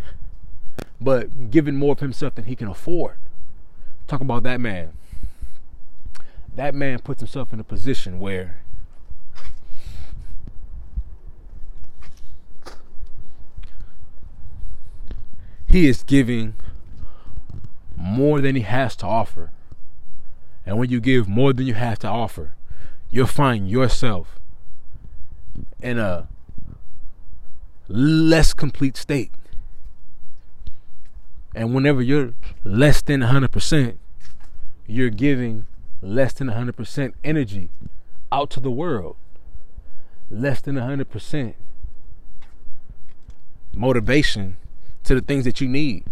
but 1.00 1.50
giving 1.50 1.76
more 1.76 1.92
of 1.92 2.00
himself 2.00 2.34
than 2.34 2.44
he 2.44 2.56
can 2.56 2.68
afford. 2.68 3.16
Talk 4.06 4.20
about 4.20 4.42
that 4.42 4.60
man 4.60 4.94
that 6.56 6.74
man 6.74 7.00
puts 7.00 7.20
himself 7.20 7.52
in 7.52 7.60
a 7.60 7.64
position 7.64 8.20
where 8.20 8.60
he 15.68 15.86
is 15.88 16.02
giving 16.04 16.54
more 17.96 18.40
than 18.40 18.54
he 18.54 18.62
has 18.62 18.94
to 18.96 19.06
offer. 19.06 19.50
And 20.64 20.78
when 20.78 20.90
you 20.90 21.00
give 21.00 21.28
more 21.28 21.52
than 21.52 21.66
you 21.66 21.74
have 21.74 21.98
to 22.00 22.08
offer, 22.08 22.54
you'll 23.10 23.26
find 23.26 23.68
yourself 23.68 24.38
in 25.84 25.98
a 25.98 26.26
less 27.88 28.54
complete 28.54 28.96
state. 28.96 29.30
And 31.54 31.74
whenever 31.74 32.00
you're 32.00 32.32
less 32.64 33.02
than 33.02 33.20
100%, 33.20 33.98
you're 34.86 35.10
giving 35.10 35.66
less 36.00 36.32
than 36.32 36.48
100% 36.48 37.12
energy 37.22 37.68
out 38.32 38.50
to 38.50 38.60
the 38.60 38.70
world, 38.70 39.16
less 40.30 40.62
than 40.62 40.76
100% 40.76 41.54
motivation 43.74 44.56
to 45.04 45.14
the 45.14 45.20
things 45.20 45.44
that 45.44 45.60
you 45.60 45.68
need, 45.68 46.04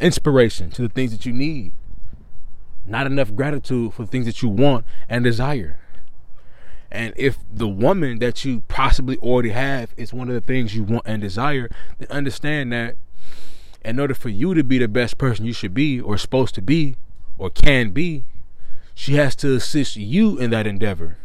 inspiration 0.00 0.70
to 0.70 0.82
the 0.82 0.88
things 0.88 1.12
that 1.12 1.26
you 1.26 1.32
need, 1.32 1.72
not 2.86 3.06
enough 3.06 3.34
gratitude 3.34 3.92
for 3.92 4.02
the 4.02 4.08
things 4.08 4.24
that 4.24 4.40
you 4.42 4.48
want 4.48 4.86
and 5.10 5.24
desire. 5.24 5.78
And 6.90 7.12
if 7.16 7.38
the 7.52 7.68
woman 7.68 8.18
that 8.20 8.44
you 8.44 8.62
possibly 8.68 9.18
already 9.18 9.50
have 9.50 9.92
is 9.96 10.12
one 10.12 10.28
of 10.28 10.34
the 10.34 10.40
things 10.40 10.74
you 10.74 10.84
want 10.84 11.02
and 11.06 11.20
desire, 11.20 11.70
then 11.98 12.08
understand 12.10 12.72
that 12.72 12.96
in 13.84 14.00
order 14.00 14.14
for 14.14 14.30
you 14.30 14.54
to 14.54 14.64
be 14.64 14.78
the 14.78 14.88
best 14.88 15.18
person 15.18 15.44
you 15.44 15.52
should 15.52 15.74
be 15.74 16.00
or 16.00 16.16
supposed 16.16 16.54
to 16.54 16.62
be 16.62 16.96
or 17.36 17.50
can 17.50 17.90
be, 17.90 18.24
she 18.94 19.14
has 19.14 19.36
to 19.36 19.54
assist 19.54 19.96
you 19.96 20.38
in 20.38 20.50
that 20.50 20.66
endeavor. 20.66 21.18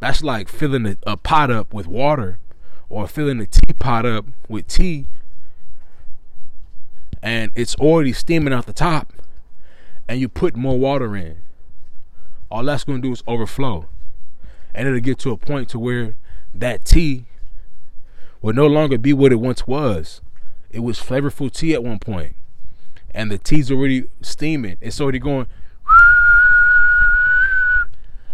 That's 0.00 0.22
like 0.22 0.48
filling 0.48 0.86
a, 0.86 0.96
a 1.04 1.16
pot 1.16 1.50
up 1.50 1.74
with 1.74 1.86
water 1.86 2.38
or 2.88 3.08
filling 3.08 3.40
a 3.40 3.46
teapot 3.46 4.06
up 4.06 4.26
with 4.48 4.68
tea. 4.68 5.06
And 7.22 7.50
it's 7.54 7.74
already 7.76 8.12
steaming 8.12 8.52
out 8.52 8.66
the 8.66 8.72
top, 8.72 9.12
and 10.06 10.20
you 10.20 10.28
put 10.28 10.54
more 10.54 10.78
water 10.78 11.16
in, 11.16 11.38
all 12.48 12.62
that's 12.64 12.84
going 12.84 13.02
to 13.02 13.08
do 13.08 13.12
is 13.12 13.24
overflow, 13.26 13.88
and 14.78 14.86
it'll 14.86 15.00
get 15.00 15.18
to 15.18 15.32
a 15.32 15.36
point 15.36 15.68
to 15.68 15.76
where 15.76 16.14
that 16.54 16.84
tea 16.84 17.24
will 18.40 18.54
no 18.54 18.68
longer 18.68 18.96
be 18.96 19.12
what 19.12 19.32
it 19.32 19.40
once 19.40 19.66
was. 19.66 20.20
It 20.70 20.78
was 20.80 21.00
flavorful 21.00 21.52
tea 21.52 21.74
at 21.74 21.82
one 21.82 21.98
point, 21.98 22.36
and 23.10 23.28
the 23.28 23.38
tea's 23.38 23.72
already 23.72 24.08
steaming. 24.20 24.76
It's 24.80 25.00
already 25.00 25.18
going, 25.18 25.48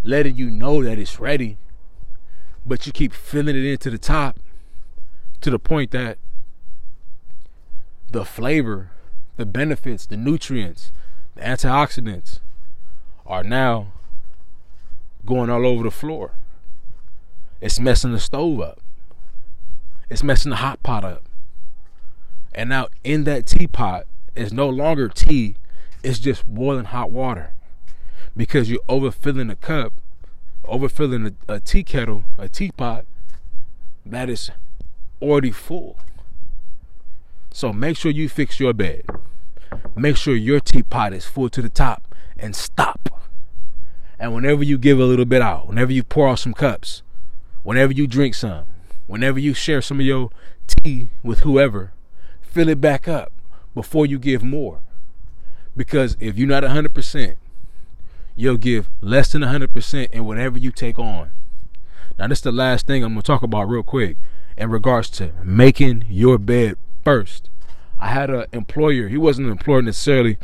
letting 0.03 0.35
you 0.35 0.51
know 0.51 0.83
that 0.83 0.99
it's 0.99 1.19
ready, 1.19 1.57
but 2.63 2.85
you 2.85 2.93
keep 2.93 3.11
filling 3.11 3.55
it 3.55 3.65
into 3.65 3.89
the 3.89 3.97
top 3.97 4.39
to 5.41 5.49
the 5.49 5.57
point 5.57 5.89
that 5.91 6.19
the 8.11 8.23
flavor, 8.23 8.91
the 9.37 9.47
benefits, 9.47 10.05
the 10.05 10.15
nutrients, 10.15 10.91
the 11.33 11.41
antioxidants 11.41 12.39
are 13.25 13.43
now 13.43 13.93
going 15.25 15.49
all 15.49 15.65
over 15.65 15.83
the 15.83 15.91
floor. 15.91 16.31
It's 17.61 17.79
messing 17.79 18.11
the 18.11 18.19
stove 18.19 18.61
up. 18.61 18.79
It's 20.09 20.23
messing 20.23 20.51
the 20.51 20.57
hot 20.57 20.83
pot 20.83 21.03
up. 21.03 21.23
And 22.53 22.69
now 22.69 22.87
in 23.03 23.23
that 23.25 23.45
teapot 23.45 24.05
is 24.35 24.53
no 24.53 24.69
longer 24.69 25.09
tea, 25.09 25.55
it's 26.03 26.19
just 26.19 26.45
boiling 26.45 26.85
hot 26.85 27.11
water. 27.11 27.53
Because 28.37 28.69
you're 28.69 28.81
overfilling 28.87 29.51
a 29.51 29.55
cup, 29.55 29.93
overfilling 30.65 31.35
a, 31.47 31.53
a 31.55 31.59
tea 31.59 31.83
kettle, 31.83 32.25
a 32.37 32.47
teapot 32.47 33.05
that 34.05 34.29
is 34.29 34.51
already 35.21 35.51
full. 35.51 35.97
So 37.51 37.71
make 37.73 37.97
sure 37.97 38.11
you 38.11 38.29
fix 38.29 38.59
your 38.59 38.73
bed. 38.73 39.05
Make 39.95 40.17
sure 40.17 40.35
your 40.35 40.59
teapot 40.59 41.13
is 41.13 41.25
full 41.25 41.49
to 41.49 41.61
the 41.61 41.69
top 41.69 42.13
and 42.37 42.55
stop. 42.55 43.14
And 44.19 44.33
whenever 44.33 44.63
you 44.63 44.77
give 44.77 44.99
a 44.99 45.05
little 45.05 45.25
bit 45.25 45.41
out, 45.41 45.67
whenever 45.67 45.91
you 45.91 46.03
pour 46.03 46.29
out 46.29 46.39
some 46.39 46.53
cups, 46.53 47.03
whenever 47.63 47.91
you 47.91 48.07
drink 48.07 48.33
some, 48.35 48.65
whenever 49.07 49.39
you 49.39 49.53
share 49.53 49.81
some 49.81 49.99
of 49.99 50.05
your 50.05 50.29
tea 50.67 51.09
with 51.23 51.39
whoever, 51.41 51.91
fill 52.41 52.69
it 52.69 52.79
back 52.79 53.07
up 53.07 53.31
before 53.73 54.05
you 54.05 54.17
give 54.17 54.43
more. 54.43 54.79
Because 55.75 56.15
if 56.19 56.37
you're 56.37 56.47
not 56.47 56.63
100%, 56.63 57.35
you'll 58.35 58.57
give 58.57 58.89
less 59.01 59.31
than 59.31 59.41
100% 59.41 60.11
in 60.11 60.25
whatever 60.25 60.57
you 60.57 60.71
take 60.71 60.97
on. 60.97 61.31
Now, 62.17 62.27
this 62.27 62.39
is 62.39 62.43
the 62.43 62.51
last 62.51 62.87
thing 62.87 63.03
I'm 63.03 63.13
going 63.13 63.21
to 63.21 63.27
talk 63.27 63.43
about 63.43 63.67
real 63.67 63.83
quick 63.83 64.17
in 64.57 64.69
regards 64.69 65.09
to 65.11 65.31
making 65.43 66.05
your 66.09 66.37
bed 66.37 66.77
first. 67.03 67.49
I 67.99 68.07
had 68.07 68.29
an 68.29 68.45
employer. 68.53 69.09
He 69.09 69.17
wasn't 69.17 69.47
an 69.47 69.51
employer 69.51 69.81
necessarily. 69.81 70.37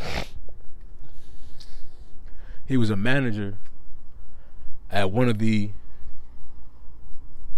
He 2.72 2.78
was 2.78 2.90
a 2.90 2.96
manager 2.96 3.56
at 4.90 5.12
one 5.12 5.28
of 5.28 5.40
the 5.40 5.72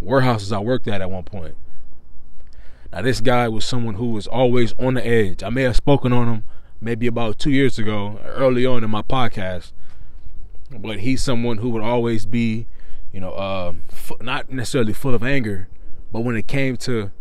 warehouses 0.02 0.52
I 0.52 0.58
worked 0.58 0.88
at 0.88 1.02
at 1.02 1.12
one 1.12 1.24
point. 1.24 1.56
Now, 2.92 3.04
this 3.04 3.22
guy 3.22 3.48
was 3.48 3.64
someone 3.64 3.94
who 3.94 4.08
was 4.08 4.26
always 4.26 4.74
on 4.80 4.96
the 4.96 5.06
edge. 5.06 5.44
I 5.44 5.50
may 5.50 5.62
have 5.62 5.76
spoken 5.76 6.14
on 6.14 6.28
him 6.28 6.44
maybe 6.82 7.06
about 7.06 7.38
two 7.38 7.52
years 7.52 7.78
ago, 7.78 8.20
early 8.26 8.66
on 8.66 8.84
in 8.84 8.90
my 8.90 9.04
podcast. 9.04 9.72
But 10.72 11.02
he's 11.02 11.22
someone 11.22 11.60
who 11.60 11.70
would 11.70 11.84
always 11.84 12.26
be, 12.26 12.66
you 13.12 13.20
know, 13.20 13.34
uh, 13.34 13.74
not 14.20 14.52
necessarily 14.52 14.94
full 14.94 15.14
of 15.14 15.22
anger, 15.22 15.68
but 16.12 16.22
when 16.22 16.36
it 16.36 16.48
came 16.48 16.76
to 16.78 17.12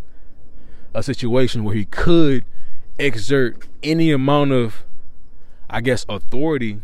a 0.95 1.03
situation 1.03 1.63
where 1.63 1.75
he 1.75 1.85
could 1.85 2.47
exert 2.99 3.69
any 3.83 4.13
amount 4.13 4.53
of, 4.53 4.87
I 5.69 5.83
guess, 5.83 6.07
authority 6.09 6.81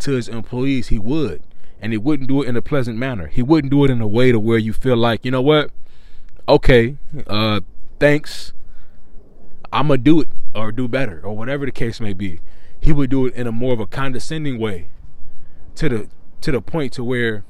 to 0.00 0.12
his 0.12 0.28
employees, 0.28 0.88
he 0.88 0.98
would. 0.98 1.42
And 1.80 1.92
he 1.92 1.98
wouldn't 1.98 2.28
do 2.28 2.42
it 2.42 2.48
in 2.48 2.56
a 2.56 2.62
pleasant 2.62 2.98
manner. 2.98 3.28
He 3.28 3.42
wouldn't 3.42 3.70
do 3.70 3.84
it 3.84 3.90
in 3.90 4.00
a 4.00 4.08
way 4.08 4.32
to 4.32 4.40
where 4.40 4.58
you 4.58 4.72
feel 4.72 4.96
like, 4.96 5.24
you 5.24 5.30
know 5.30 5.42
what? 5.42 5.70
Okay, 6.48 6.96
uh, 7.26 7.60
thanks. 8.00 8.52
I'm 9.72 9.88
gonna 9.88 9.98
do 9.98 10.22
it 10.22 10.28
or 10.54 10.72
do 10.72 10.88
better 10.88 11.20
or 11.22 11.36
whatever 11.36 11.66
the 11.66 11.72
case 11.72 12.00
may 12.00 12.14
be. 12.14 12.40
He 12.80 12.92
would 12.92 13.10
do 13.10 13.26
it 13.26 13.34
in 13.34 13.46
a 13.46 13.52
more 13.52 13.74
of 13.74 13.80
a 13.80 13.86
condescending 13.86 14.58
way 14.58 14.88
to 15.74 15.88
the 15.88 16.08
to 16.40 16.52
the 16.52 16.60
point 16.60 16.92
to 16.94 17.04
where 17.04 17.44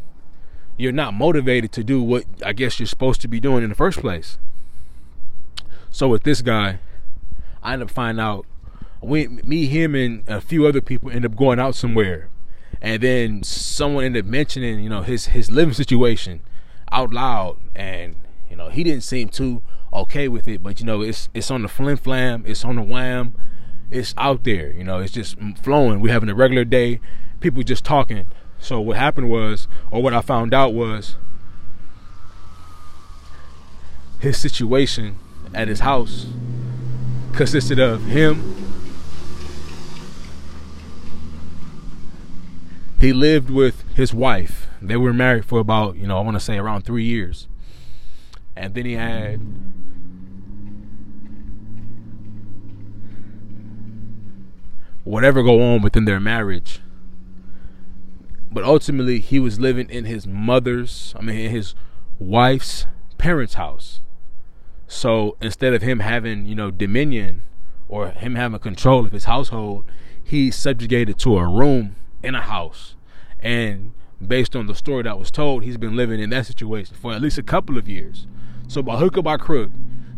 you're 0.76 0.92
not 0.92 1.14
motivated 1.14 1.72
to 1.72 1.84
do 1.84 2.02
what 2.02 2.24
I 2.44 2.52
guess 2.52 2.80
you're 2.80 2.86
supposed 2.86 3.20
to 3.22 3.28
be 3.28 3.40
doing 3.40 3.62
in 3.62 3.68
the 3.68 3.74
first 3.74 4.00
place. 4.00 4.38
So 5.90 6.08
with 6.08 6.24
this 6.24 6.42
guy, 6.42 6.80
I 7.62 7.74
end 7.74 7.82
up 7.82 7.90
finding 7.90 8.22
out 8.22 8.46
we, 9.00 9.28
me, 9.28 9.66
him, 9.66 9.94
and 9.94 10.28
a 10.28 10.40
few 10.40 10.66
other 10.66 10.80
people 10.80 11.10
end 11.10 11.24
up 11.24 11.36
going 11.36 11.58
out 11.58 11.74
somewhere, 11.74 12.28
and 12.80 13.02
then 13.02 13.42
someone 13.42 14.04
ended 14.04 14.24
up 14.24 14.30
mentioning, 14.30 14.80
you 14.80 14.88
know, 14.88 15.02
his 15.02 15.26
his 15.26 15.50
living 15.50 15.74
situation 15.74 16.40
out 16.92 17.12
loud, 17.12 17.56
and 17.74 18.16
you 18.50 18.56
know, 18.56 18.68
he 18.68 18.84
didn't 18.84 19.02
seem 19.02 19.28
too 19.28 19.62
okay 19.92 20.28
with 20.28 20.46
it, 20.48 20.62
but 20.62 20.80
you 20.80 20.86
know, 20.86 21.02
it's 21.02 21.28
it's 21.34 21.50
on 21.50 21.62
the 21.62 21.68
flim 21.68 21.96
flam, 21.96 22.44
it's 22.46 22.64
on 22.64 22.76
the 22.76 22.82
wham, 22.82 23.34
it's 23.90 24.14
out 24.16 24.44
there, 24.44 24.72
you 24.72 24.84
know, 24.84 24.98
it's 24.98 25.12
just 25.12 25.36
flowing. 25.62 26.00
We're 26.00 26.12
having 26.12 26.28
a 26.28 26.34
regular 26.34 26.64
day, 26.64 27.00
people 27.40 27.62
just 27.62 27.84
talking. 27.84 28.26
So 28.60 28.80
what 28.80 28.96
happened 28.96 29.30
was, 29.30 29.68
or 29.90 30.02
what 30.02 30.14
I 30.14 30.20
found 30.20 30.52
out 30.52 30.74
was, 30.74 31.16
his 34.18 34.36
situation 34.36 35.18
at 35.54 35.68
his 35.68 35.80
house 35.80 36.26
consisted 37.32 37.78
of 37.78 38.04
him. 38.04 38.67
He 42.98 43.12
lived 43.12 43.48
with 43.48 43.84
his 43.94 44.12
wife. 44.12 44.66
They 44.82 44.96
were 44.96 45.12
married 45.12 45.44
for 45.44 45.60
about, 45.60 45.96
you 45.96 46.06
know, 46.06 46.18
I 46.18 46.20
want 46.22 46.34
to 46.36 46.40
say 46.40 46.58
around 46.58 46.82
three 46.82 47.04
years. 47.04 47.46
And 48.56 48.74
then 48.74 48.86
he 48.86 48.94
had 48.94 49.40
whatever 55.04 55.44
go 55.44 55.62
on 55.62 55.80
within 55.80 56.06
their 56.06 56.18
marriage. 56.18 56.80
But 58.50 58.64
ultimately, 58.64 59.20
he 59.20 59.38
was 59.38 59.60
living 59.60 59.88
in 59.90 60.04
his 60.04 60.26
mother's, 60.26 61.14
I 61.16 61.22
mean, 61.22 61.38
in 61.38 61.50
his 61.52 61.76
wife's 62.18 62.86
parents' 63.16 63.54
house. 63.54 64.00
So 64.88 65.36
instead 65.40 65.72
of 65.72 65.82
him 65.82 66.00
having, 66.00 66.46
you 66.46 66.56
know, 66.56 66.72
dominion 66.72 67.42
or 67.88 68.10
him 68.10 68.34
having 68.34 68.58
control 68.58 69.06
of 69.06 69.12
his 69.12 69.24
household, 69.24 69.84
he's 70.24 70.56
subjugated 70.56 71.18
to 71.20 71.38
a 71.38 71.46
room 71.46 71.94
in 72.22 72.34
a 72.34 72.40
house. 72.40 72.94
And 73.40 73.92
based 74.26 74.56
on 74.56 74.66
the 74.66 74.74
story 74.74 75.04
that 75.04 75.18
was 75.18 75.30
told, 75.30 75.62
he's 75.62 75.76
been 75.76 75.96
living 75.96 76.20
in 76.20 76.30
that 76.30 76.46
situation 76.46 76.96
for 76.96 77.12
at 77.12 77.22
least 77.22 77.38
a 77.38 77.42
couple 77.42 77.78
of 77.78 77.88
years. 77.88 78.26
So 78.66 78.82
by 78.82 78.96
hook 78.96 79.16
or 79.16 79.22
by 79.22 79.36
crook, 79.36 79.70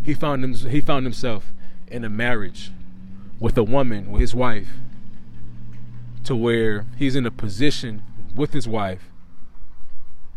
he 0.02 0.14
found 0.14 0.42
him 0.44 0.54
he 0.54 0.80
found 0.80 1.04
himself 1.04 1.52
in 1.86 2.04
a 2.04 2.08
marriage 2.08 2.72
with 3.38 3.56
a 3.56 3.62
woman, 3.62 4.10
with 4.10 4.20
his 4.20 4.34
wife, 4.34 4.68
to 6.24 6.36
where 6.36 6.86
he's 6.98 7.16
in 7.16 7.26
a 7.26 7.30
position 7.30 8.02
with 8.34 8.52
his 8.52 8.68
wife, 8.68 9.10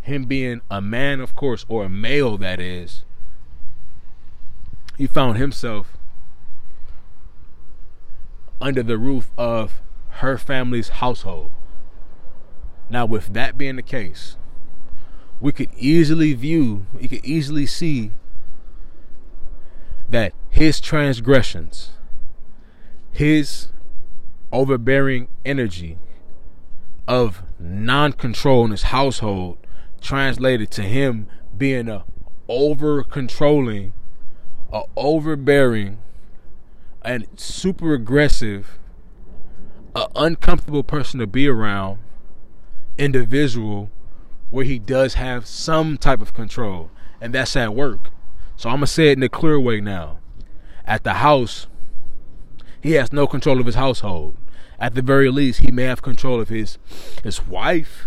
him 0.02 0.26
being 0.26 0.62
a 0.69 0.82
man, 0.82 1.19
of 1.19 1.36
course, 1.36 1.65
or 1.67 1.86
a 1.86 1.89
male 1.89 2.38
that 2.38 2.60
is, 2.60 3.04
he 4.97 5.08
found 5.08 5.38
himself 5.38 5.97
under 8.62 8.84
the 8.84 8.97
roof 8.97 9.32
of 9.38 9.82
her 10.17 10.38
family's 10.38 10.89
household. 10.89 11.52
Now, 12.89 13.06
with 13.06 13.34
that 13.34 13.58
being 13.58 13.76
the 13.76 13.82
case, 13.82 14.38
we 15.39 15.52
could 15.52 15.69
easily 15.78 16.34
view, 16.34 16.86
we 16.93 17.08
could 17.08 17.26
easily 17.26 17.65
see 17.65 18.12
that 20.10 20.34
his 20.49 20.80
transgressions, 20.80 21.91
his 23.12 23.67
overbearing 24.52 25.28
energy 25.43 25.97
of 27.08 27.43
non 27.60 28.13
control 28.13 28.65
in 28.65 28.71
his 28.71 28.84
household 28.84 29.58
translated 29.99 30.69
to 30.71 30.84
him 30.84 31.28
being 31.58 31.89
a 31.89 32.04
over 32.47 33.04
controlling 33.04 33.93
a 34.71 34.84
overbearing 34.97 35.99
and 37.04 37.28
super 37.36 37.93
aggressive, 37.93 38.80
uncomfortable 40.15 40.84
person 40.84 41.19
to 41.19 41.28
be 41.28 41.47
around 41.47 41.99
individual 42.97 43.89
where 44.49 44.65
he 44.65 44.78
does 44.78 45.15
have 45.15 45.47
some 45.47 45.97
type 45.97 46.21
of 46.21 46.34
control, 46.34 46.91
and 47.19 47.34
that's 47.34 47.56
at 47.56 47.73
work. 47.73 48.12
So 48.56 48.69
I'm 48.69 48.78
gonna 48.78 48.88
say 48.88 49.10
it 49.10 49.17
in 49.17 49.23
a 49.23 49.30
clear 49.30 49.60
way 49.60 49.82
now. 49.82 50.19
At 50.86 51.04
the 51.04 51.15
house, 51.15 51.67
he 52.82 52.91
has 52.91 53.12
no 53.12 53.26
control 53.26 53.60
of 53.60 53.65
his 53.65 53.76
household. 53.76 54.38
At 54.80 54.95
the 54.95 55.02
very 55.02 55.30
least, 55.30 55.62
he 55.62 55.71
may 55.71 55.84
have 55.84 56.02
control 56.02 56.39
of 56.39 56.49
his 56.49 56.78
his 57.23 57.47
wife, 57.47 58.06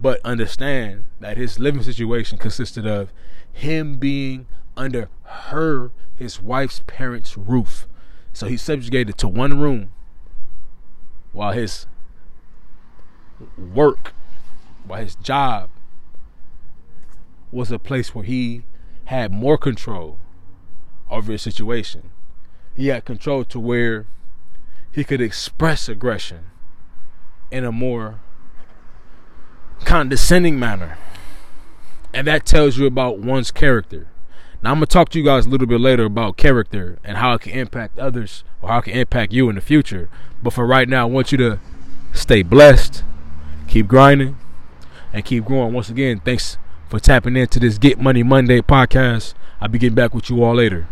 but 0.00 0.20
understand 0.24 1.04
that 1.20 1.36
his 1.36 1.58
living 1.58 1.82
situation 1.82 2.38
consisted 2.38 2.86
of 2.86 3.12
him 3.52 3.96
being 3.96 4.46
under 4.76 5.08
her, 5.24 5.90
his 6.16 6.40
wife's 6.40 6.82
parents' 6.86 7.36
roof. 7.36 7.86
So 8.32 8.46
he's 8.46 8.62
subjugated 8.62 9.18
to 9.18 9.28
one 9.28 9.60
room 9.60 9.92
while 11.34 11.52
his 11.52 11.86
work, 13.58 14.14
while 14.86 15.02
his 15.02 15.16
job 15.16 15.68
was 17.52 17.70
a 17.70 17.78
place 17.78 18.14
where 18.14 18.24
he 18.24 18.62
had 19.06 19.30
more 19.30 19.58
control 19.58 20.18
over 21.10 21.32
his 21.32 21.42
situation. 21.42 22.10
He 22.74 22.86
had 22.86 23.04
control 23.04 23.44
to 23.44 23.60
where 23.60 24.06
he 24.90 25.04
could 25.04 25.20
express 25.20 25.88
aggression 25.88 26.46
in 27.50 27.64
a 27.64 27.72
more 27.72 28.20
condescending 29.84 30.58
manner. 30.58 30.98
And 32.12 32.26
that 32.28 32.46
tells 32.46 32.78
you 32.78 32.86
about 32.86 33.18
one's 33.18 33.50
character. 33.50 34.08
Now 34.64 34.70
I'm 34.70 34.76
gonna 34.76 34.86
talk 34.86 35.10
to 35.10 35.18
you 35.18 35.24
guys 35.26 35.44
a 35.44 35.50
little 35.50 35.66
bit 35.66 35.78
later 35.78 36.06
about 36.06 36.38
character 36.38 36.98
and 37.04 37.18
how 37.18 37.34
it 37.34 37.42
can 37.42 37.52
impact 37.52 37.98
others 37.98 38.44
or 38.62 38.70
how 38.70 38.78
it 38.78 38.84
can 38.84 38.94
impact 38.94 39.30
you 39.30 39.50
in 39.50 39.56
the 39.56 39.60
future. 39.60 40.08
But 40.42 40.54
for 40.54 40.66
right 40.66 40.88
now, 40.88 41.02
I 41.02 41.10
want 41.10 41.32
you 41.32 41.36
to 41.36 41.58
stay 42.14 42.42
blessed, 42.42 43.04
keep 43.68 43.86
grinding, 43.86 44.38
and 45.12 45.22
keep 45.22 45.44
growing. 45.44 45.74
Once 45.74 45.90
again, 45.90 46.18
thanks 46.24 46.56
for 46.88 46.98
tapping 46.98 47.36
into 47.36 47.60
this 47.60 47.76
Get 47.76 48.00
Money 48.00 48.22
Monday 48.22 48.62
podcast. 48.62 49.34
I'll 49.60 49.68
be 49.68 49.78
getting 49.78 49.94
back 49.94 50.14
with 50.14 50.30
you 50.30 50.42
all 50.42 50.54
later. 50.54 50.88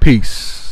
Peace. 0.00 0.65